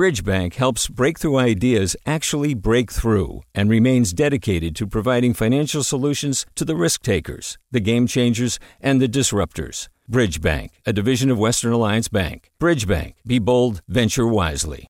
[0.00, 6.64] Bridgebank helps breakthrough ideas actually break through and remains dedicated to providing financial solutions to
[6.64, 9.88] the risk takers, the game changers, and the disruptors.
[10.10, 12.50] Bridgebank, a division of Western Alliance Bank.
[12.58, 14.86] Bridgebank, be bold, venture wisely.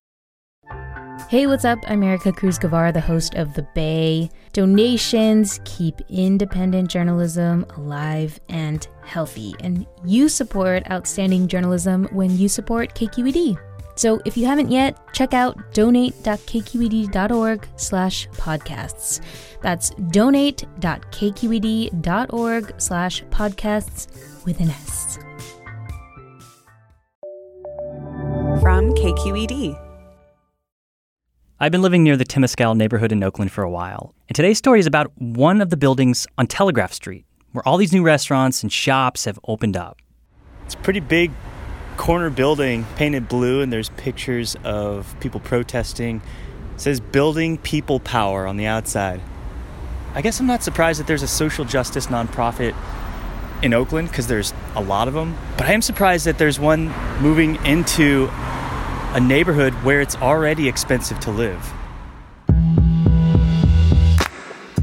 [1.27, 1.79] Hey, what's up?
[1.87, 4.29] I'm Ericka Cruz Guevara, the host of The Bay.
[4.53, 12.95] Donations keep independent journalism alive and healthy, and you support outstanding journalism when you support
[12.95, 13.57] KQED.
[14.01, 19.21] So if you haven't yet, check out donate.kqed.org slash podcasts.
[19.61, 25.19] That's donate.kqed.org slash podcasts with an S.
[28.59, 29.79] From KQED.
[31.59, 34.79] I've been living near the Temescal neighborhood in Oakland for a while, and today's story
[34.79, 38.73] is about one of the buildings on Telegraph Street, where all these new restaurants and
[38.73, 39.99] shops have opened up.
[40.65, 41.29] It's a pretty big
[42.01, 46.19] corner building, painted blue, and there's pictures of people protesting.
[46.73, 49.21] It says Building People Power on the outside.
[50.15, 52.73] I guess I'm not surprised that there's a social justice nonprofit
[53.61, 56.87] in Oakland because there's a lot of them, but I am surprised that there's one
[57.21, 58.27] moving into
[59.13, 61.71] a neighborhood where it's already expensive to live.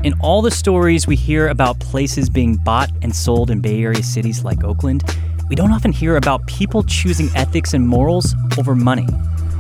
[0.05, 4.05] In all the stories we hear about places being bought and sold in Bay Area
[4.05, 5.03] cities like Oakland,
[5.49, 9.07] we don't often hear about people choosing ethics and morals over money.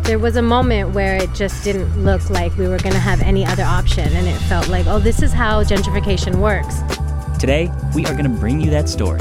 [0.02, 3.20] There was a moment where it just didn't look like we were going to have
[3.22, 6.80] any other option, and it felt like, oh, this is how gentrification works.
[7.38, 9.20] Today, we are going to bring you that story.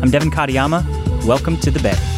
[0.00, 1.26] I'm Devin Katayama.
[1.26, 2.13] Welcome to the Bay.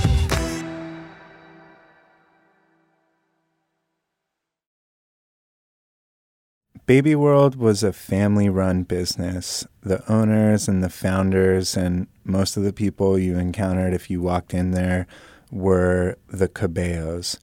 [6.87, 9.67] Baby World was a family run business.
[9.83, 14.55] The owners and the founders, and most of the people you encountered if you walked
[14.55, 15.09] in there,
[15.51, 17.39] were the Cabellos.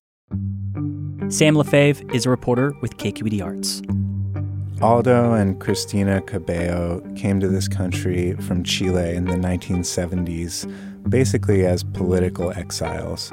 [1.28, 3.82] Sam Lefebvre is a reporter with KQED Arts.
[4.82, 10.72] Aldo and Cristina Cabello came to this country from Chile in the 1970s,
[11.10, 13.30] basically as political exiles.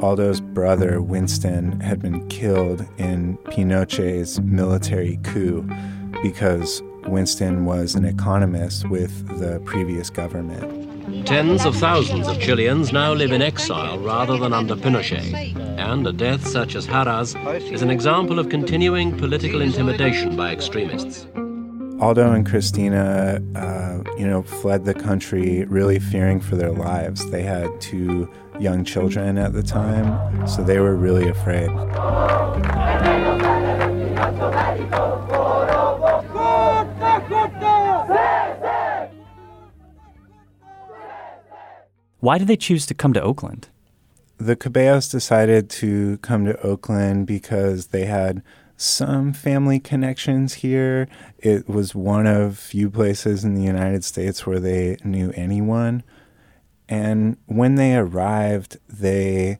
[0.00, 5.68] Aldo's brother, Winston, had been killed in Pinochet's military coup
[6.22, 11.26] because Winston was an economist with the previous government.
[11.26, 16.12] Tens of thousands of Chileans now live in exile rather than under Pinochet, and a
[16.12, 17.34] death such as Jara's
[17.72, 21.26] is an example of continuing political intimidation by extremists.
[22.00, 27.30] Aldo and Cristina, uh, you know, fled the country really fearing for their lives.
[27.30, 28.30] They had two
[28.60, 31.70] young children at the time, so they were really afraid.
[42.20, 43.68] Why did they choose to come to Oakland?
[44.38, 48.42] The Cabellos decided to come to Oakland because they had
[48.76, 51.08] some family connections here.
[51.38, 56.02] It was one of few places in the United States where they knew anyone.
[56.88, 59.58] And when they arrived, they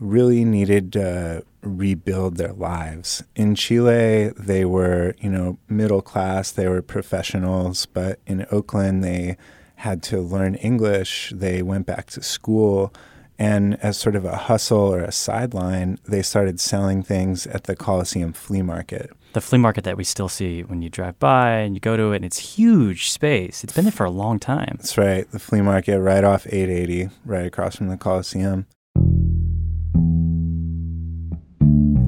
[0.00, 3.22] really needed to rebuild their lives.
[3.34, 9.36] In Chile, they were, you know, middle class, they were professionals, but in Oakland, they
[9.76, 11.32] had to learn English.
[11.34, 12.92] They went back to school.
[13.38, 17.76] And as sort of a hustle or a sideline, they started selling things at the
[17.76, 19.12] Coliseum flea market.
[19.34, 22.12] The flea market that we still see when you drive by and you go to
[22.12, 23.62] it, and it's huge space.
[23.62, 24.76] It's been there for a long time.
[24.78, 25.30] That's right.
[25.30, 28.66] The flea market right off 880, right across from the Coliseum.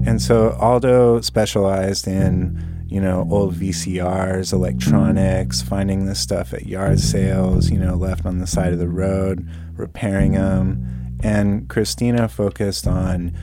[0.07, 7.01] And so Aldo specialized in, you know, old VCRs, electronics, finding this stuff at yard
[7.01, 12.87] sales, you know, left on the side of the road, repairing them and Christina focused
[12.87, 13.35] on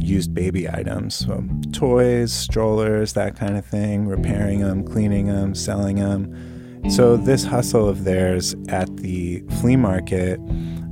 [0.00, 5.96] used baby items, so toys, strollers, that kind of thing, repairing them, cleaning them, selling
[5.96, 6.90] them.
[6.90, 10.38] So this hustle of theirs at the flea market,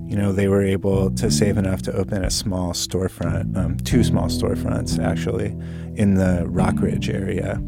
[0.06, 4.02] you know, they were able to save enough to open a small storefront, um, two
[4.02, 5.56] small storefronts actually,
[5.94, 7.62] in the Rockridge area.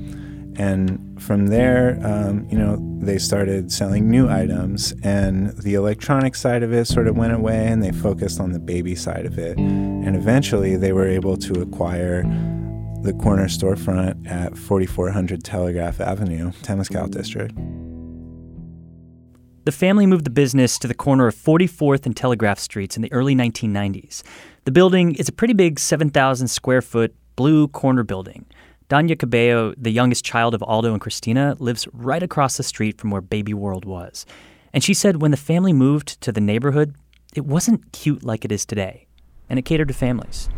[0.58, 6.62] And from there, um, you know, they started selling new items, and the electronic side
[6.62, 9.58] of it sort of went away, and they focused on the baby side of it.
[10.06, 12.22] And eventually, they were able to acquire
[13.02, 17.52] the corner storefront at 4400 Telegraph Avenue, Temescal District.
[19.64, 23.12] The family moved the business to the corner of 44th and Telegraph Streets in the
[23.12, 24.22] early 1990s.
[24.62, 28.46] The building is a pretty big 7,000 square foot blue corner building.
[28.88, 33.10] Danya Cabello, the youngest child of Aldo and Cristina, lives right across the street from
[33.10, 34.24] where Baby World was.
[34.72, 36.94] And she said when the family moved to the neighborhood,
[37.34, 39.05] it wasn't cute like it is today,
[39.48, 40.48] and it catered to families.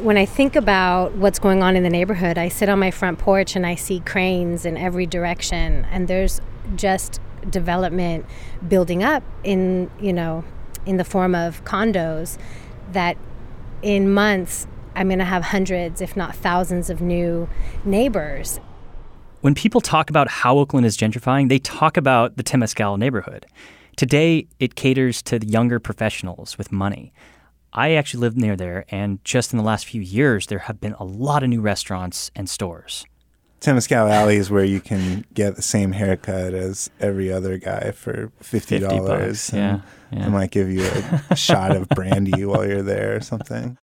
[0.00, 3.18] when I think about what's going on in the neighborhood, I sit on my front
[3.18, 6.40] porch and I see cranes in every direction, and there's
[6.76, 7.20] just
[7.50, 8.26] development
[8.68, 10.44] building up in you know
[10.86, 12.38] in the form of condos
[12.92, 13.16] that
[13.82, 17.48] in months I'm going to have hundreds, if not thousands, of new
[17.84, 18.58] neighbors.
[19.42, 23.46] When people talk about how Oakland is gentrifying, they talk about the Temescal neighborhood.
[23.96, 27.12] Today, it caters to younger professionals with money.
[27.72, 30.94] I actually live near there, and just in the last few years, there have been
[30.94, 33.04] a lot of new restaurants and stores.
[33.60, 38.30] Temescal Alley is where you can get the same haircut as every other guy for
[38.40, 39.50] fifty dollars.
[39.52, 39.80] Yeah,
[40.12, 40.24] yeah.
[40.24, 43.76] They might give you a, a shot of brandy while you're there or something.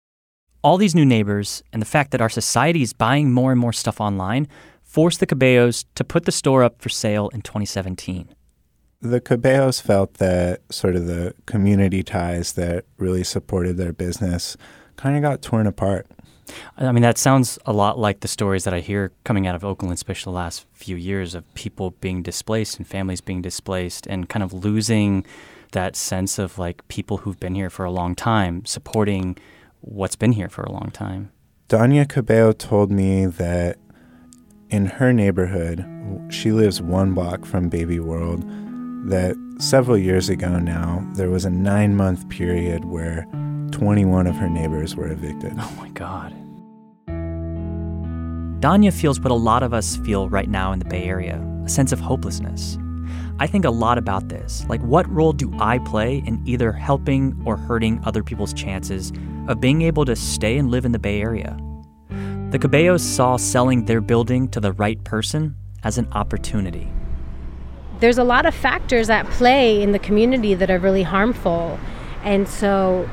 [0.63, 3.73] All these new neighbors and the fact that our society is buying more and more
[3.73, 4.47] stuff online
[4.83, 8.29] forced the Cabellos to put the store up for sale in 2017
[9.03, 14.57] the Cabellos felt that sort of the community ties that really supported their business
[14.97, 16.07] kind of got torn apart.
[16.77, 19.65] I mean, that sounds a lot like the stories that I hear coming out of
[19.65, 24.29] Oakland, especially the last few years of people being displaced and families being displaced and
[24.29, 25.27] kind of losing
[25.73, 29.37] that sense of like people who've been here for a long time supporting
[29.81, 31.33] what's been here for a long time.
[31.69, 33.79] Danya Cabello told me that
[34.69, 35.85] in her neighborhood,
[36.31, 38.45] she lives one block from Baby World
[39.05, 43.27] that several years ago now, there was a nine month period where
[43.73, 45.53] 21 of her neighbors were evicted.
[45.59, 46.33] Oh my God.
[48.61, 51.69] Danya feels what a lot of us feel right now in the Bay Area a
[51.69, 52.79] sense of hopelessness.
[53.39, 54.65] I think a lot about this.
[54.69, 59.13] Like, what role do I play in either helping or hurting other people's chances
[59.49, 61.57] of being able to stay and live in the Bay Area?
[62.51, 66.93] The Cabellos saw selling their building to the right person as an opportunity
[68.03, 71.79] there's a lot of factors at play in the community that are really harmful.
[72.25, 73.09] And so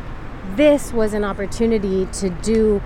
[0.55, 2.79] this was an opportunity to do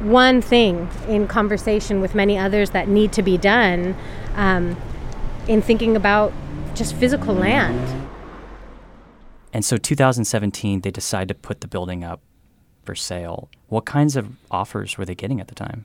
[0.00, 3.94] one thing in conversation with many others that need to be done
[4.34, 4.76] um,
[5.46, 6.32] in thinking about
[6.74, 8.08] just physical land.
[9.52, 12.20] And so 2017, they decided to put the building up
[12.82, 13.50] for sale.
[13.68, 15.84] What kinds of offers were they getting at the time?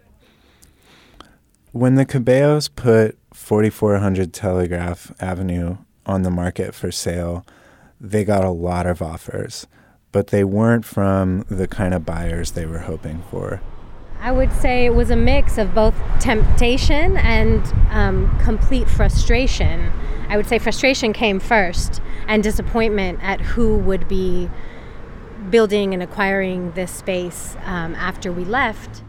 [1.72, 7.46] When the Cabellos put 4400 Telegraph Avenue on the market for sale,
[8.00, 9.68] they got a lot of offers,
[10.12, 13.62] but they weren't from the kind of buyers they were hoping for.
[14.20, 19.92] I would say it was a mix of both temptation and um, complete frustration.
[20.30, 24.50] I would say frustration came first and disappointment at who would be
[25.50, 29.02] building and acquiring this space um, after we left.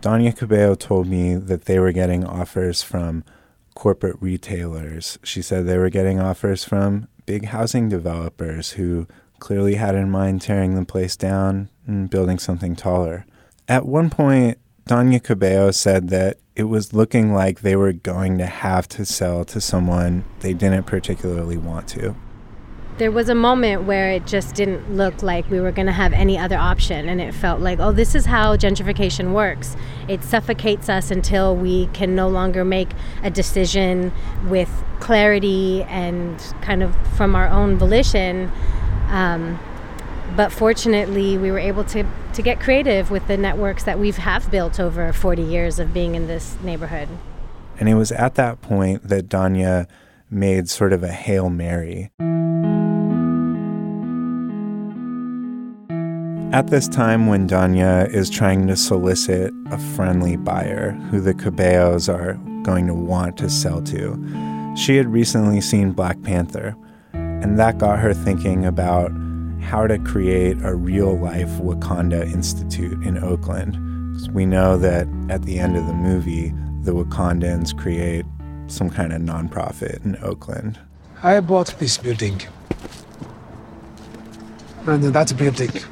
[0.00, 3.24] Danya Cabello told me that they were getting offers from
[3.74, 5.18] corporate retailers.
[5.22, 9.06] She said they were getting offers from big housing developers who
[9.38, 13.26] clearly had in mind tearing the place down and building something taller.
[13.68, 14.58] At one point,
[14.88, 19.44] Danya Cabello said that it was looking like they were going to have to sell
[19.46, 22.16] to someone they didn't particularly want to
[22.98, 26.12] there was a moment where it just didn't look like we were going to have
[26.14, 29.76] any other option and it felt like oh this is how gentrification works.
[30.08, 32.88] It suffocates us until we can no longer make
[33.22, 34.12] a decision
[34.48, 34.70] with
[35.00, 38.50] clarity and kind of from our own volition.
[39.08, 39.58] Um,
[40.34, 44.50] but fortunately we were able to, to get creative with the networks that we've have
[44.50, 47.08] built over 40 years of being in this neighborhood.
[47.78, 49.86] And it was at that point that danya
[50.30, 52.10] made sort of a hail mary
[56.56, 62.08] At this time, when Danya is trying to solicit a friendly buyer who the Cabellos
[62.08, 62.32] are
[62.62, 66.74] going to want to sell to, she had recently seen Black Panther,
[67.12, 69.12] and that got her thinking about
[69.60, 73.76] how to create a real life Wakanda Institute in Oakland.
[74.32, 78.24] We know that at the end of the movie, the Wakandans create
[78.66, 80.80] some kind of nonprofit in Oakland.
[81.22, 82.40] I bought this building.
[84.86, 85.82] And that building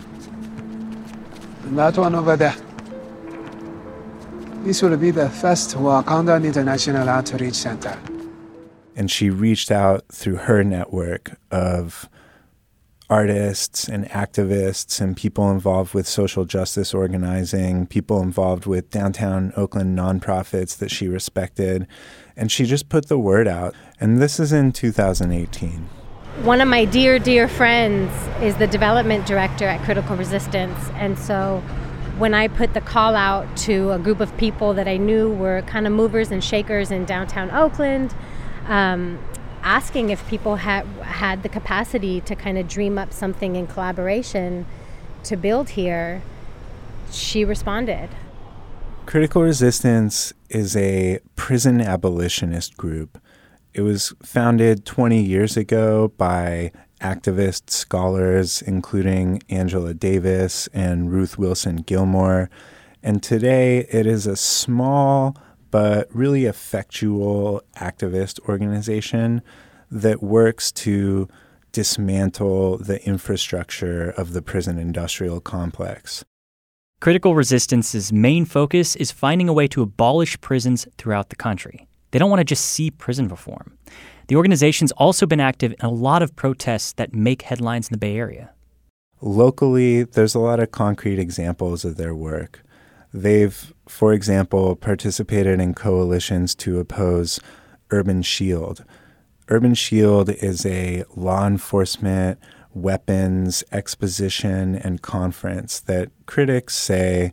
[1.73, 2.57] that one over there.
[4.65, 7.99] This will be the first Wakanda International Outreach Center.
[8.97, 12.09] And she reached out through her network of
[13.11, 19.99] artists and activists and people involved with social justice organizing, people involved with downtown Oakland
[19.99, 21.87] nonprofits that she respected.
[22.37, 23.75] And she just put the word out.
[24.01, 25.89] And this is in 2018.
[26.43, 28.13] One of my dear, dear friends
[28.43, 30.77] is the development director at Critical Resistance.
[30.95, 31.63] And so
[32.19, 35.63] when I put the call out to a group of people that I knew were
[35.63, 38.15] kind of movers and shakers in downtown Oakland,
[38.67, 39.21] um,
[39.63, 44.67] asking if people had had the capacity to kind of dream up something in collaboration
[45.23, 46.21] to build here,
[47.13, 48.11] she responded.
[49.07, 53.19] Critical Resistance is a prison abolitionist group.
[53.75, 61.79] It was founded 20 years ago by activist scholars, including Angela Davis and Ruth Wilson
[61.79, 62.51] Gilmore.
[63.03, 65.37] And today it is a small
[65.73, 69.43] but really effectual activist organization
[69.91, 71.29] that works to
[71.73, 76.25] dismantle the infrastructure of the prison industrial complex.
[77.01, 81.89] Critical Resistance's main focus is finding a way to abolish prisons throughout the country.
[82.15, 83.77] They don't want to just see prison reform.
[84.29, 87.99] The organization's also been active in a lot of protests that make headlines in the
[87.99, 88.53] Bay Area.
[89.21, 92.63] Locally, there's a lot of concrete examples of their work.
[93.13, 97.41] They've, for example, participated in coalitions to oppose
[97.91, 98.85] Urban Shield.
[99.49, 102.39] Urban Shield is a law enforcement
[102.75, 107.33] weapons exposition and conference that critics say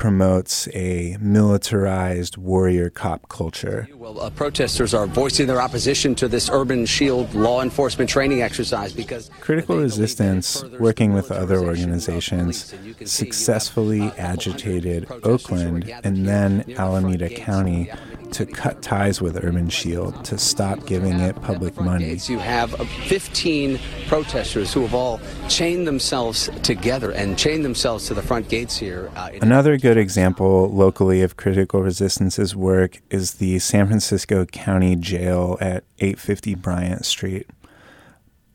[0.00, 3.86] promotes a militarized warrior cop culture.
[3.94, 8.94] Well, uh, protesters are voicing their opposition to this urban shield law enforcement training exercise
[8.94, 17.92] because critical resistance, working with other organizations, successfully agitated Oakland and then Alameda County
[18.32, 22.18] to cut ties with Urban Shield, to stop giving it public money.
[22.24, 22.72] You have
[23.08, 28.76] 15 protesters who have all chained themselves together and chained themselves to the front gates
[28.76, 29.10] here.
[29.16, 35.56] Uh, Another good example locally of critical resistance's work is the San Francisco County Jail
[35.60, 37.46] at 850 Bryant Street.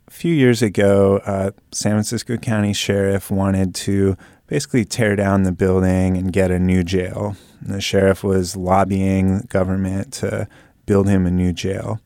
[0.08, 4.16] A few years ago, uh, San Francisco County Sheriff wanted to
[4.48, 7.36] basically tear down the building and get a new jail.
[7.62, 10.48] And The sheriff was lobbying the government to
[10.86, 12.00] build him a new jail.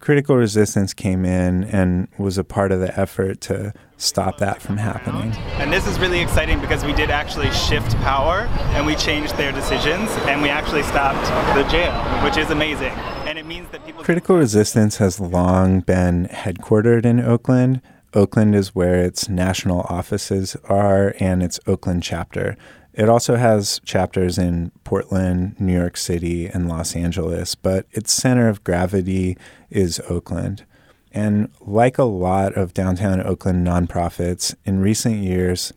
[0.00, 4.76] Critical resistance came in and was a part of the effort to stop that from
[4.76, 5.32] happening.
[5.58, 8.42] And this is really exciting because we did actually shift power
[8.76, 12.92] and we changed their decisions and we actually stopped the jail, which is amazing.
[13.26, 14.04] And it means that people.
[14.04, 17.82] Critical resistance has long been headquartered in Oakland.
[18.14, 22.56] Oakland is where its national offices are and its Oakland chapter.
[22.94, 28.48] It also has chapters in Portland, New York City, and Los Angeles, but its center
[28.48, 29.36] of gravity
[29.70, 30.64] is Oakland.
[31.12, 35.72] And like a lot of downtown Oakland nonprofits, in recent years,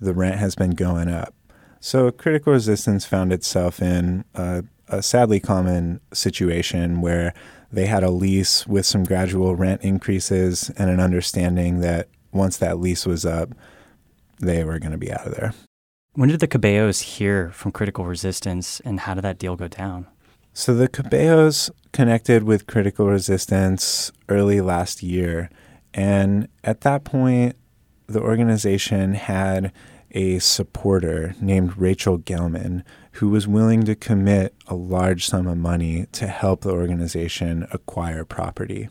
[0.00, 1.34] the rent has been going up.
[1.80, 7.34] So Critical Resistance found itself in a, a sadly common situation where
[7.72, 12.78] they had a lease with some gradual rent increases and an understanding that once that
[12.78, 13.50] lease was up,
[14.38, 15.54] they were going to be out of there.
[16.14, 20.06] When did the Cabellos hear from Critical Resistance and how did that deal go down?
[20.52, 25.50] So the Cabellos connected with Critical Resistance early last year.
[25.94, 27.56] And at that point,
[28.06, 29.72] the organization had
[30.12, 36.06] a supporter named Rachel Gelman who was willing to commit a large sum of money
[36.12, 38.88] to help the organization acquire property.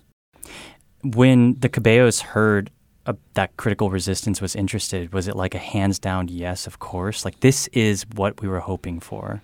[1.03, 2.69] When the Cabellos heard
[3.05, 7.23] uh, that critical resistance was interested, was it like a hands down yes, of course?
[7.23, 9.41] Like, this is what we were hoping for?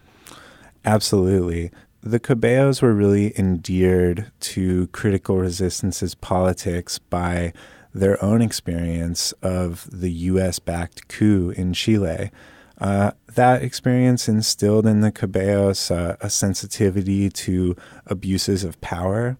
[0.84, 1.72] Absolutely.
[2.01, 7.53] The Cabellos were really endeared to critical resistance's politics by
[7.96, 12.30] their own experience of the US backed coup in Chile.
[12.80, 17.75] Uh, that experience instilled in the Cabellos uh, a sensitivity to
[18.06, 19.38] abuses of power,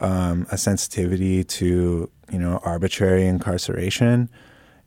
[0.00, 4.28] um, a sensitivity to you know, arbitrary incarceration.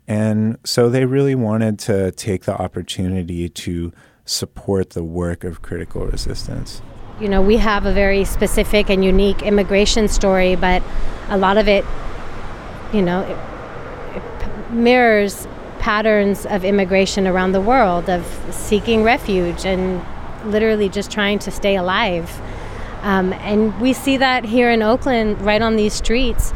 [0.07, 3.91] And so they really wanted to take the opportunity to
[4.25, 6.81] support the work of critical resistance.
[7.19, 10.81] You know, we have a very specific and unique immigration story, but
[11.29, 11.85] a lot of it,
[12.93, 15.47] you know, it, it mirrors
[15.79, 20.03] patterns of immigration around the world, of seeking refuge and
[20.45, 22.41] literally just trying to stay alive.
[23.01, 26.53] Um, and we see that here in Oakland, right on these streets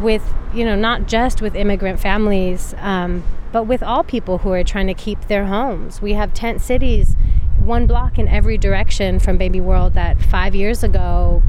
[0.00, 0.22] with
[0.54, 3.22] you know not just with immigrant families um,
[3.52, 7.14] but with all people who are trying to keep their homes we have tent cities
[7.58, 11.42] one block in every direction from baby world that five years ago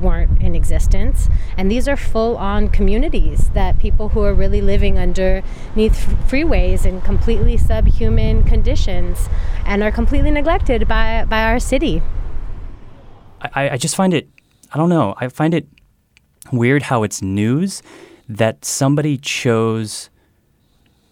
[0.00, 4.98] weren't in existence and these are full on communities that people who are really living
[4.98, 9.28] underneath freeways in completely subhuman conditions
[9.64, 12.02] and are completely neglected by by our city
[13.42, 14.28] I, I just find it
[14.72, 15.66] i don't know i find it
[16.52, 17.82] weird how it's news
[18.28, 20.10] that somebody chose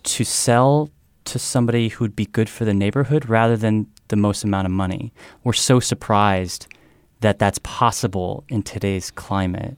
[0.04, 0.90] to sell
[1.24, 5.12] to somebody who'd be good for the neighborhood rather than the most amount of money.
[5.44, 6.66] We're so surprised
[7.20, 9.76] that that's possible in today's climate.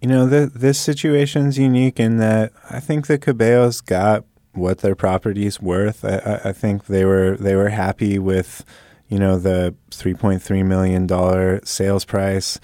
[0.00, 4.94] You know, the, this situation's unique in that I think the Cabellos got what their
[4.94, 6.04] property's worth.
[6.04, 8.64] I, I think they were they were happy with,
[9.08, 12.60] you know, the three point three million dollar sales price.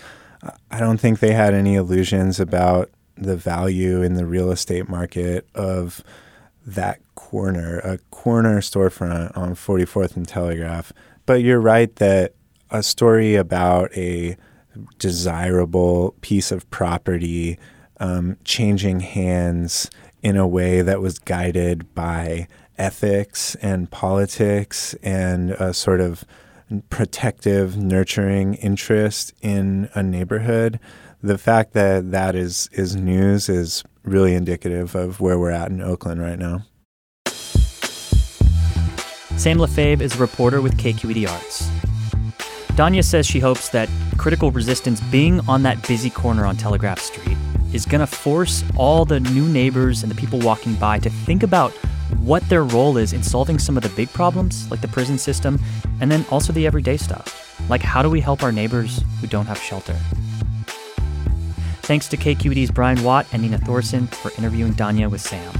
[0.71, 5.47] I don't think they had any illusions about the value in the real estate market
[5.55, 6.03] of
[6.65, 10.93] that corner, a corner storefront on 44th and Telegraph.
[11.27, 12.35] But you're right that
[12.71, 14.37] a story about a
[14.99, 17.59] desirable piece of property
[17.99, 19.91] um, changing hands
[20.23, 22.47] in a way that was guided by
[22.79, 26.25] ethics and politics and a sort of
[26.89, 30.79] protective, nurturing interest in a neighborhood.
[31.23, 35.83] The fact that that is, is news is really indicative of where we're at in
[35.83, 36.65] Oakland right now.
[39.37, 41.80] Sam Lefebvre is a reporter with KQED Arts.
[42.81, 47.37] Danya says she hopes that critical resistance being on that busy corner on Telegraph Street
[47.75, 51.43] is going to force all the new neighbors and the people walking by to think
[51.43, 51.73] about
[52.21, 55.61] what their role is in solving some of the big problems, like the prison system,
[56.01, 59.45] and then also the everyday stuff, like how do we help our neighbors who don't
[59.45, 59.97] have shelter.
[61.83, 65.53] Thanks to KQED's Brian Watt and Nina Thorson for interviewing Danya with Sam.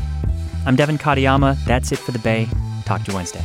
[0.65, 1.63] I'm Devin Katayama.
[1.67, 2.49] That's it for the Bay.
[2.87, 3.45] Talk to you Wednesday.